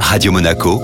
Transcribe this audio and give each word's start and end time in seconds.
Radio 0.00 0.32
Monaco, 0.32 0.80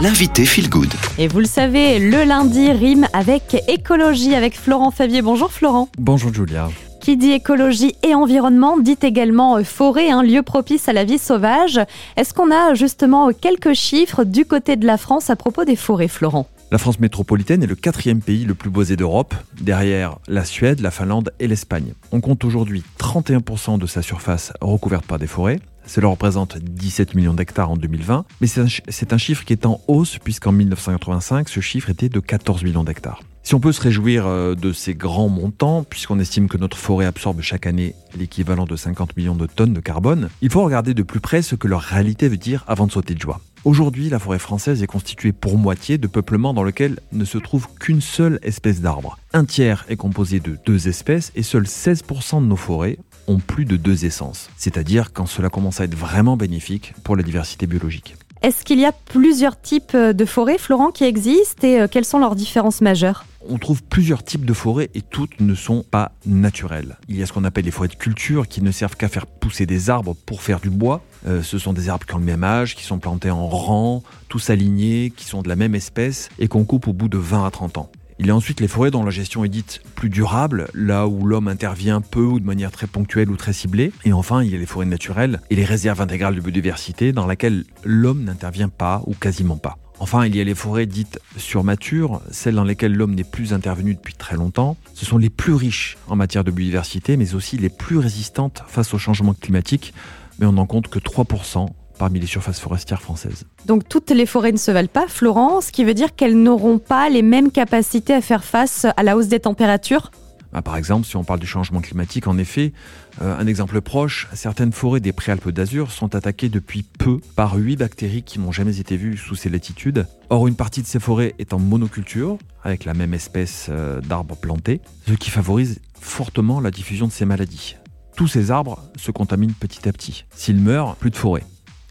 l'invité 0.00 0.44
Feel 0.44 0.68
Good. 0.68 0.92
Et 1.18 1.28
vous 1.28 1.40
le 1.40 1.46
savez, 1.46 1.98
le 1.98 2.24
lundi 2.24 2.70
rime 2.70 3.06
avec 3.12 3.62
écologie 3.68 4.34
avec 4.34 4.56
Florent 4.56 4.90
Fabier. 4.90 5.22
Bonjour 5.22 5.50
Florent. 5.50 5.88
Bonjour 5.98 6.32
Julia. 6.32 6.68
Qui 7.00 7.16
dit 7.16 7.32
écologie 7.32 7.94
et 8.02 8.14
environnement 8.14 8.78
dit 8.78 8.98
également 9.02 9.62
forêt, 9.64 10.10
un 10.10 10.22
lieu 10.22 10.42
propice 10.42 10.88
à 10.88 10.92
la 10.92 11.04
vie 11.04 11.18
sauvage. 11.18 11.80
Est-ce 12.16 12.34
qu'on 12.34 12.50
a 12.50 12.74
justement 12.74 13.30
quelques 13.32 13.74
chiffres 13.74 14.24
du 14.24 14.44
côté 14.44 14.76
de 14.76 14.86
la 14.86 14.96
France 14.96 15.30
à 15.30 15.36
propos 15.36 15.64
des 15.64 15.76
forêts, 15.76 16.08
Florent? 16.08 16.46
La 16.72 16.78
France 16.78 16.98
métropolitaine 16.98 17.62
est 17.62 17.68
le 17.68 17.76
quatrième 17.76 18.20
pays 18.20 18.44
le 18.44 18.54
plus 18.54 18.70
boisé 18.70 18.96
d'Europe, 18.96 19.34
derrière 19.60 20.18
la 20.26 20.44
Suède, 20.44 20.80
la 20.80 20.90
Finlande 20.90 21.32
et 21.38 21.46
l'Espagne. 21.46 21.92
On 22.10 22.20
compte 22.20 22.44
aujourd'hui 22.44 22.82
31% 22.98 23.78
de 23.78 23.86
sa 23.86 24.02
surface 24.02 24.52
recouverte 24.60 25.06
par 25.06 25.20
des 25.20 25.28
forêts. 25.28 25.60
Cela 25.86 26.08
représente 26.08 26.58
17 26.58 27.14
millions 27.14 27.34
d'hectares 27.34 27.70
en 27.70 27.76
2020, 27.76 28.24
mais 28.40 28.48
c'est 28.48 29.12
un, 29.12 29.18
chiffre 29.18 29.44
qui 29.44 29.52
est 29.52 29.64
en 29.64 29.80
hausse 29.86 30.18
puisqu'en 30.18 30.50
1985, 30.50 31.48
ce 31.48 31.60
chiffre 31.60 31.88
était 31.88 32.08
de 32.08 32.18
14 32.18 32.64
millions 32.64 32.82
d'hectares. 32.82 33.22
Si 33.44 33.54
on 33.54 33.60
peut 33.60 33.70
se 33.70 33.80
réjouir 33.80 34.26
euh, 34.26 34.56
de 34.56 34.72
ces 34.72 34.94
grands 34.94 35.28
montants, 35.28 35.84
puisqu'on 35.88 36.18
estime 36.18 36.48
que 36.48 36.56
notre 36.56 36.76
forêt 36.76 37.06
absorbe 37.06 37.42
chaque 37.42 37.68
année 37.68 37.94
l'équivalent 38.18 38.64
de 38.64 38.74
50 38.74 39.16
millions 39.16 39.36
de 39.36 39.46
tonnes 39.46 39.72
de 39.72 39.78
carbone, 39.78 40.30
il 40.42 40.50
faut 40.50 40.64
regarder 40.64 40.94
de 40.94 41.04
plus 41.04 41.20
près 41.20 41.42
ce 41.42 41.54
que 41.54 41.68
leur 41.68 41.82
réalité 41.82 42.28
veut 42.28 42.36
dire 42.36 42.64
avant 42.66 42.88
de 42.88 42.92
sauter 42.92 43.14
de 43.14 43.20
joie. 43.20 43.40
Aujourd'hui, 43.66 44.10
la 44.10 44.20
forêt 44.20 44.38
française 44.38 44.84
est 44.84 44.86
constituée 44.86 45.32
pour 45.32 45.58
moitié 45.58 45.98
de 45.98 46.06
peuplements 46.06 46.54
dans 46.54 46.62
lequel 46.62 47.00
ne 47.10 47.24
se 47.24 47.36
trouve 47.36 47.66
qu'une 47.80 48.00
seule 48.00 48.38
espèce 48.44 48.80
d'arbre. 48.80 49.18
Un 49.32 49.44
tiers 49.44 49.84
est 49.88 49.96
composé 49.96 50.38
de 50.38 50.56
deux 50.64 50.86
espèces 50.86 51.32
et 51.34 51.42
seuls 51.42 51.64
16% 51.64 52.42
de 52.42 52.46
nos 52.46 52.54
forêts 52.54 52.96
ont 53.26 53.40
plus 53.40 53.64
de 53.64 53.76
deux 53.76 54.04
essences, 54.04 54.50
c'est-à-dire 54.56 55.12
quand 55.12 55.26
cela 55.26 55.48
commence 55.48 55.80
à 55.80 55.84
être 55.84 55.96
vraiment 55.96 56.36
bénéfique 56.36 56.94
pour 57.02 57.16
la 57.16 57.24
diversité 57.24 57.66
biologique. 57.66 58.14
Est-ce 58.42 58.64
qu'il 58.64 58.78
y 58.78 58.84
a 58.84 58.92
plusieurs 58.92 59.60
types 59.60 59.96
de 59.96 60.24
forêts, 60.24 60.58
Florent, 60.58 60.90
qui 60.90 61.04
existent 61.04 61.66
et 61.66 61.80
euh, 61.80 61.88
quelles 61.90 62.04
sont 62.04 62.18
leurs 62.18 62.36
différences 62.36 62.80
majeures? 62.80 63.24
On 63.48 63.58
trouve 63.58 63.82
plusieurs 63.82 64.24
types 64.24 64.44
de 64.44 64.52
forêts 64.52 64.90
et 64.94 65.00
toutes 65.00 65.40
ne 65.40 65.54
sont 65.54 65.84
pas 65.88 66.12
naturelles. 66.26 66.98
Il 67.08 67.16
y 67.16 67.22
a 67.22 67.26
ce 67.26 67.32
qu'on 67.32 67.44
appelle 67.44 67.64
les 67.64 67.70
forêts 67.70 67.88
de 67.88 67.94
culture 67.94 68.46
qui 68.46 68.60
ne 68.62 68.70
servent 68.72 68.96
qu'à 68.96 69.08
faire 69.08 69.26
pousser 69.26 69.66
des 69.66 69.88
arbres 69.88 70.14
pour 70.26 70.42
faire 70.42 70.60
du 70.60 70.70
bois. 70.70 71.02
Euh, 71.26 71.42
ce 71.42 71.58
sont 71.58 71.72
des 71.72 71.88
arbres 71.88 72.06
qui 72.06 72.14
ont 72.14 72.18
le 72.18 72.24
même 72.24 72.44
âge, 72.44 72.74
qui 72.76 72.84
sont 72.84 72.98
plantés 72.98 73.30
en 73.30 73.48
rang, 73.48 74.02
tous 74.28 74.50
alignés, 74.50 75.12
qui 75.16 75.24
sont 75.24 75.42
de 75.42 75.48
la 75.48 75.56
même 75.56 75.74
espèce 75.74 76.28
et 76.38 76.48
qu'on 76.48 76.64
coupe 76.64 76.88
au 76.88 76.92
bout 76.92 77.08
de 77.08 77.18
20 77.18 77.46
à 77.46 77.50
30 77.50 77.78
ans. 77.78 77.90
Il 78.18 78.26
y 78.26 78.30
a 78.30 78.36
ensuite 78.36 78.60
les 78.60 78.68
forêts 78.68 78.90
dont 78.90 79.04
la 79.04 79.10
gestion 79.10 79.44
est 79.44 79.50
dite 79.50 79.82
plus 79.94 80.08
durable, 80.08 80.68
là 80.72 81.06
où 81.06 81.26
l'homme 81.26 81.48
intervient 81.48 82.00
peu 82.00 82.22
ou 82.22 82.40
de 82.40 82.46
manière 82.46 82.70
très 82.70 82.86
ponctuelle 82.86 83.30
ou 83.30 83.36
très 83.36 83.52
ciblée. 83.52 83.92
Et 84.04 84.14
enfin, 84.14 84.42
il 84.42 84.50
y 84.50 84.54
a 84.54 84.58
les 84.58 84.64
forêts 84.64 84.86
naturelles 84.86 85.40
et 85.50 85.56
les 85.56 85.64
réserves 85.66 86.00
intégrales 86.00 86.34
de 86.34 86.40
biodiversité 86.40 87.12
dans 87.12 87.26
lesquelles 87.26 87.64
l'homme 87.84 88.24
n'intervient 88.24 88.70
pas 88.70 89.02
ou 89.06 89.12
quasiment 89.12 89.58
pas. 89.58 89.76
Enfin, 89.98 90.26
il 90.26 90.34
y 90.34 90.40
a 90.40 90.44
les 90.44 90.54
forêts 90.54 90.86
dites 90.86 91.20
surmatures, 91.36 92.22
celles 92.30 92.54
dans 92.54 92.64
lesquelles 92.64 92.94
l'homme 92.94 93.14
n'est 93.14 93.24
plus 93.24 93.52
intervenu 93.52 93.94
depuis 93.94 94.14
très 94.14 94.36
longtemps. 94.36 94.76
Ce 94.94 95.04
sont 95.04 95.18
les 95.18 95.30
plus 95.30 95.54
riches 95.54 95.98
en 96.08 96.16
matière 96.16 96.44
de 96.44 96.50
biodiversité, 96.50 97.18
mais 97.18 97.34
aussi 97.34 97.58
les 97.58 97.70
plus 97.70 97.98
résistantes 97.98 98.62
face 98.66 98.94
au 98.94 98.98
changement 98.98 99.34
climatique. 99.34 99.92
Mais 100.38 100.46
on 100.46 100.52
n'en 100.52 100.66
compte 100.66 100.88
que 100.88 100.98
3% 100.98 101.68
parmi 101.98 102.20
les 102.20 102.26
surfaces 102.26 102.60
forestières 102.60 103.02
françaises. 103.02 103.44
Donc 103.66 103.88
toutes 103.88 104.10
les 104.10 104.26
forêts 104.26 104.52
ne 104.52 104.56
se 104.56 104.70
valent 104.70 104.88
pas, 104.88 105.06
Florence, 105.08 105.66
ce 105.66 105.72
qui 105.72 105.84
veut 105.84 105.94
dire 105.94 106.14
qu'elles 106.14 106.40
n'auront 106.40 106.78
pas 106.78 107.08
les 107.08 107.22
mêmes 107.22 107.50
capacités 107.50 108.14
à 108.14 108.20
faire 108.20 108.44
face 108.44 108.86
à 108.96 109.02
la 109.02 109.16
hausse 109.16 109.28
des 109.28 109.40
températures? 109.40 110.10
Bah, 110.52 110.62
par 110.62 110.76
exemple, 110.76 111.06
si 111.06 111.16
on 111.16 111.24
parle 111.24 111.40
du 111.40 111.46
changement 111.46 111.80
climatique, 111.80 112.26
en 112.26 112.38
effet, 112.38 112.72
euh, 113.20 113.36
un 113.38 113.46
exemple 113.46 113.80
proche, 113.80 114.28
certaines 114.32 114.72
forêts 114.72 115.00
des 115.00 115.12
Préalpes 115.12 115.50
d'Azur 115.50 115.90
sont 115.90 116.14
attaquées 116.14 116.48
depuis 116.48 116.82
peu 116.82 117.18
par 117.34 117.56
huit 117.56 117.76
bactéries 117.76 118.22
qui 118.22 118.38
n'ont 118.38 118.52
jamais 118.52 118.78
été 118.78 118.96
vues 118.96 119.18
sous 119.18 119.34
ces 119.34 119.50
latitudes. 119.50 120.06
Or, 120.30 120.46
une 120.46 120.56
partie 120.56 120.82
de 120.82 120.86
ces 120.86 121.00
forêts 121.00 121.34
est 121.38 121.52
en 121.52 121.58
monoculture, 121.58 122.38
avec 122.62 122.84
la 122.84 122.94
même 122.94 123.12
espèce 123.12 123.66
euh, 123.68 124.00
d'arbres 124.00 124.36
plantés, 124.36 124.80
ce 125.06 125.12
qui 125.12 125.30
favorise 125.30 125.80
fortement 126.00 126.60
la 126.60 126.70
diffusion 126.70 127.06
de 127.06 127.12
ces 127.12 127.26
maladies. 127.26 127.76
Tous 128.16 128.28
ces 128.28 128.50
arbres 128.50 128.82
se 128.96 129.10
contaminent 129.10 129.52
petit 129.52 129.86
à 129.86 129.92
petit. 129.92 130.24
S'ils 130.34 130.56
meurent, 130.56 130.96
plus 130.96 131.10
de 131.10 131.16
forêt 131.16 131.42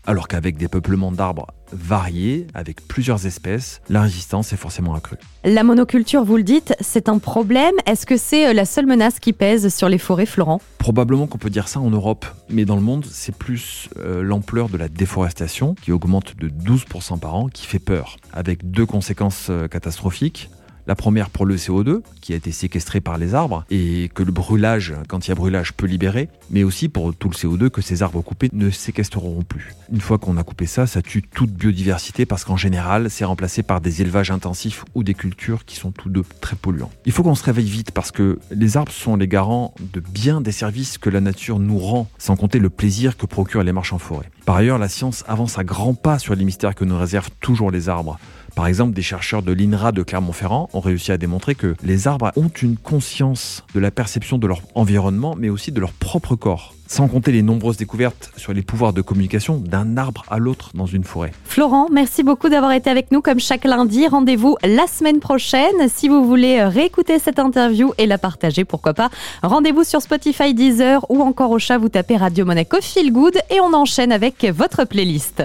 alors 0.07 0.27
qu'avec 0.27 0.57
des 0.57 0.67
peuplements 0.67 1.11
d'arbres 1.11 1.47
variés, 1.71 2.47
avec 2.53 2.87
plusieurs 2.87 3.25
espèces, 3.25 3.81
la 3.89 4.01
résistance 4.01 4.53
est 4.53 4.57
forcément 4.57 4.93
accrue. 4.93 5.17
La 5.43 5.63
monoculture, 5.63 6.23
vous 6.23 6.37
le 6.37 6.43
dites, 6.43 6.75
c'est 6.79 7.09
un 7.09 7.17
problème. 7.17 7.73
Est-ce 7.85 8.05
que 8.05 8.17
c'est 8.17 8.47
euh, 8.47 8.53
la 8.53 8.65
seule 8.65 8.85
menace 8.85 9.19
qui 9.19 9.33
pèse 9.33 9.73
sur 9.73 9.89
les 9.89 9.97
forêts, 9.97 10.25
Florent? 10.25 10.61
Probablement 10.77 11.27
qu'on 11.27 11.37
peut 11.37 11.49
dire 11.49 11.67
ça 11.67 11.79
en 11.79 11.89
Europe, 11.89 12.25
mais 12.49 12.65
dans 12.65 12.75
le 12.75 12.81
monde, 12.81 13.05
c'est 13.09 13.35
plus 13.35 13.89
euh, 13.97 14.21
l'ampleur 14.21 14.69
de 14.69 14.77
la 14.77 14.87
déforestation 14.87 15.75
qui 15.75 15.91
augmente 15.91 16.35
de 16.37 16.49
12% 16.49 17.19
par 17.19 17.35
an 17.35 17.47
qui 17.47 17.65
fait 17.65 17.79
peur, 17.79 18.17
avec 18.31 18.69
deux 18.69 18.85
conséquences 18.85 19.47
euh, 19.49 19.67
catastrophiques. 19.67 20.49
La 20.87 20.95
première 20.95 21.31
pour 21.31 21.45
le 21.45 21.55
CO2, 21.55 22.01
qui 22.21 22.33
a 22.33 22.35
été 22.35 22.51
séquestré 22.51 23.01
par 23.01 23.17
les 23.17 23.33
arbres, 23.33 23.65
et 23.71 24.11
que 24.13 24.21
le 24.21 24.31
brûlage, 24.31 24.93
quand 25.07 25.25
il 25.25 25.29
y 25.29 25.31
a 25.31 25.35
brûlage, 25.35 25.73
peut 25.73 25.87
libérer, 25.87 26.29
mais 26.51 26.63
aussi 26.63 26.89
pour 26.89 27.15
tout 27.15 27.29
le 27.29 27.35
CO2 27.35 27.69
que 27.69 27.81
ces 27.81 28.03
arbres 28.03 28.21
coupés 28.21 28.49
ne 28.53 28.69
séquestreront 28.69 29.41
plus. 29.41 29.73
Une 29.91 30.01
fois 30.01 30.19
qu'on 30.19 30.37
a 30.37 30.43
coupé 30.43 30.67
ça, 30.67 30.85
ça 30.85 31.01
tue 31.01 31.23
toute 31.23 31.51
biodiversité 31.51 32.27
parce 32.27 32.43
qu'en 32.43 32.57
général, 32.57 33.09
c'est 33.09 33.25
remplacé 33.25 33.63
par 33.63 33.81
des 33.81 34.01
élevages 34.01 34.29
intensifs 34.29 34.85
ou 34.93 35.03
des 35.03 35.15
cultures 35.15 35.65
qui 35.65 35.75
sont 35.75 35.91
tous 35.91 36.09
deux 36.09 36.23
très 36.41 36.55
polluants. 36.55 36.91
Il 37.05 37.11
faut 37.11 37.23
qu'on 37.23 37.35
se 37.35 37.43
réveille 37.43 37.69
vite 37.69 37.91
parce 37.91 38.11
que 38.11 38.37
les 38.51 38.77
arbres 38.77 38.91
sont 38.91 39.15
les 39.15 39.27
garants 39.27 39.73
de 39.93 39.99
bien 39.99 40.39
des 40.39 40.51
services 40.51 40.99
que 40.99 41.09
la 41.09 41.21
nature 41.21 41.57
nous 41.57 41.79
rend, 41.79 42.07
sans 42.19 42.35
compter 42.35 42.59
le 42.59 42.69
plaisir 42.69 43.17
que 43.17 43.25
procurent 43.25 43.63
les 43.63 43.73
marches 43.73 43.93
en 43.93 43.99
forêt. 43.99 44.29
Par 44.45 44.57
ailleurs, 44.57 44.77
la 44.77 44.89
science 44.89 45.23
avance 45.27 45.57
à 45.57 45.63
grands 45.63 45.95
pas 45.95 46.19
sur 46.19 46.35
les 46.35 46.45
mystères 46.45 46.75
que 46.75 46.85
nous 46.85 46.97
réservent 46.97 47.31
toujours 47.39 47.71
les 47.71 47.89
arbres. 47.89 48.19
Par 48.55 48.67
exemple, 48.67 48.93
des 48.93 49.01
chercheurs 49.01 49.41
de 49.41 49.51
l'INRA 49.51 49.91
de 49.91 50.01
Clermont-Ferrand 50.01 50.69
ont 50.71 50.79
réussi 50.79 51.11
à 51.11 51.17
démontrer 51.17 51.55
que 51.55 51.75
les 51.83 52.07
arbres 52.07 52.31
ont 52.37 52.47
une 52.47 52.77
conscience 52.77 53.63
de 53.73 53.81
la 53.81 53.91
perception 53.91 54.37
de 54.37 54.47
leur 54.47 54.61
environnement, 54.75 55.35
mais 55.37 55.49
aussi 55.49 55.73
de 55.73 55.81
leur 55.81 55.91
propre 55.91 56.37
corps. 56.37 56.73
Sans 56.87 57.07
compter 57.07 57.33
les 57.33 57.41
nombreuses 57.41 57.75
découvertes 57.77 58.31
sur 58.37 58.53
les 58.53 58.61
pouvoirs 58.61 58.93
de 58.93 59.01
communication 59.01 59.57
d'un 59.57 59.97
arbre 59.97 60.23
à 60.29 60.37
l'autre 60.37 60.69
dans 60.73 60.85
une 60.85 61.03
forêt. 61.03 61.33
Florent, 61.43 61.87
merci 61.91 62.23
beaucoup 62.23 62.47
d'avoir 62.47 62.71
été 62.71 62.89
avec 62.89 63.11
nous 63.11 63.21
comme 63.21 63.39
chaque 63.39 63.65
lundi. 63.65 64.07
Rendez-vous 64.07 64.55
la 64.63 64.87
semaine 64.87 65.19
prochaine. 65.19 65.89
Si 65.93 66.07
vous 66.07 66.25
voulez 66.25 66.63
réécouter 66.63 67.19
cette 67.19 67.39
interview 67.39 67.91
et 67.97 68.05
la 68.05 68.17
partager, 68.17 68.63
pourquoi 68.63 68.93
pas, 68.93 69.09
rendez-vous 69.43 69.83
sur 69.83 70.01
Spotify, 70.01 70.53
Deezer 70.53 71.05
ou 71.09 71.21
encore 71.21 71.51
au 71.51 71.59
chat, 71.59 71.77
vous 71.77 71.89
tapez 71.89 72.15
Radio 72.17 72.45
Monaco 72.45 72.77
Feel 72.81 73.11
Good 73.11 73.37
et 73.49 73.59
on 73.59 73.73
enchaîne 73.73 74.11
avec 74.11 74.45
votre 74.45 74.85
playlist. 74.85 75.43